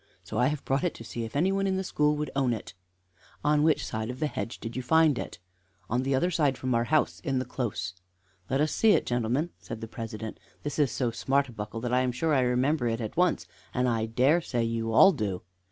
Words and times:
So 0.23 0.39
I 0.39 0.47
have 0.47 0.65
brought 0.65 0.83
it 0.83 0.95
to 0.95 1.03
see 1.03 1.25
if 1.25 1.35
any 1.35 1.51
one 1.51 1.67
in 1.67 1.77
the 1.77 1.83
school 1.83 2.17
would 2.17 2.31
own 2.35 2.53
it." 2.53 2.73
"On 3.43 3.61
which 3.61 3.85
side 3.85 4.09
of 4.09 4.19
the 4.19 4.25
hedge 4.25 4.59
did 4.59 4.75
you 4.75 4.81
find 4.81 5.19
it?" 5.19 5.37
"On 5.91 6.01
the 6.01 6.15
other 6.15 6.31
side 6.31 6.57
from 6.57 6.73
our 6.73 6.85
house, 6.85 7.19
in 7.19 7.37
the 7.37 7.45
close." 7.45 7.93
"Let 8.49 8.61
us 8.61 8.71
see 8.71 8.93
it 8.93 9.05
Gentlemen," 9.05 9.51
said 9.59 9.79
the 9.79 9.87
President, 9.87 10.39
"this 10.63 10.79
is 10.79 10.89
so 10.91 11.11
smart 11.11 11.49
a 11.49 11.51
buckle 11.51 11.81
that 11.81 11.93
I 11.93 12.01
am 12.01 12.11
sure 12.11 12.33
I 12.33 12.41
remember 12.41 12.87
it 12.87 12.99
at 12.99 13.15
once, 13.15 13.45
and 13.75 13.87
I 13.87 14.07
dare 14.07 14.41
say 14.41 14.63
you 14.63 14.91
all 14.91 15.11
do." 15.11 15.43